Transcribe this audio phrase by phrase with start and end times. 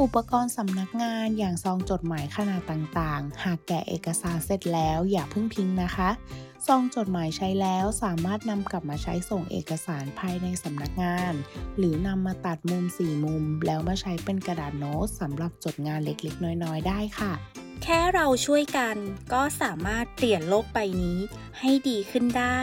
[0.00, 6.10] อุปกรณ์สำนักงานอย่างซองจดหมายขนาดต่างๆ หากแกะเอกสารเสร็จแล้วอย่าเพิ่งทิ้งนะคะ
[6.66, 11.34] ซองจดหมายใช้แล้วสามารถนำกลับมาใช้ส่งเอกสารภายในสำนักงาน
[11.78, 17.32] หรือนำมาตัดมุมสี่มุม แล้วมาใช้เป็นกระดาษโน้ตสำหรับจดงานเล็กๆ น้อยๆ ได้ค่ะ
[17.82, 18.96] แค่เราช่วยกัน
[19.32, 21.18] ก็สามารถเปลี่ยนโลกใบนี้
[21.60, 22.58] ให้ดีขึ้นได้